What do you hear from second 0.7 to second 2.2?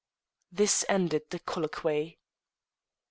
ended the colloquy.